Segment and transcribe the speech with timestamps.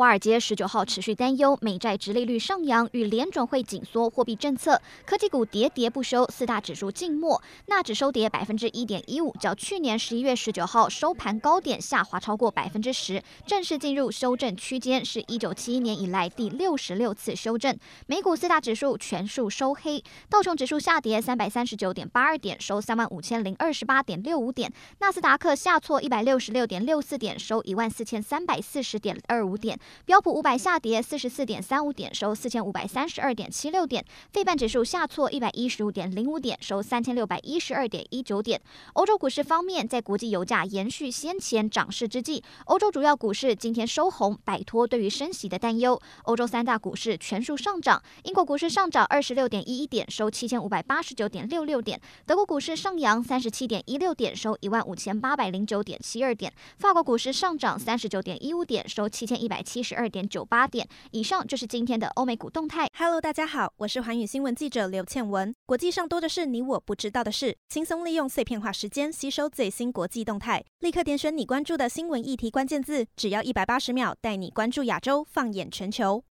[0.00, 17.78] 华尔街十九号持续担忧美债殖利率上扬与联准会紧缩货币政策，科技股跌跌不休，四大指数静默，纳指收跌百分之一点一五，较去年十一月十九号收盘高点下滑超过百分之十，正式进入修正区间，是一九七一年以来第六十六次修正。
[18.06, 24.70] 美股四大指数全数收黑，道琼指数下跌三百三十九点八二点，收三万五千零二十八点六五点；
[25.00, 29.78] 纳斯达克下挫一百六十六点六四点，收一万四千三百四十点二五点。
[30.04, 34.04] 标普五百下跌四十四点三五点，收四千五百三十二点七六点。
[34.32, 38.60] 费半指数下挫一百一十五点零五点，收三千六百一十二点一九点。
[38.92, 46.00] 欧洲股市方面，在国际油价延续先前涨势之际，欧洲主要股市今天收红，摆脱对于升息的担忧。
[46.24, 59.79] 欧洲三大股市全数上涨，英国股市上涨二十六点一一点，收七千五百八十九点六六点；德国股市上扬三十七点一六点，收一万五千八百零九点七二点；法国股市上涨三十九点一五点，收七千一百七。
[59.82, 62.88] 十二点九八点以上就是今天的欧美股动态。
[62.96, 65.54] Hello，大家好，我是寰宇新闻记者刘倩文。
[65.66, 76.24] 国际上多的是你我不知道的事，轻松利用碎片化时间吸收最新国际动态，立刻点选你关注的新闻议题关键字，只要一百八十秒，带你关注亚洲，放眼全球。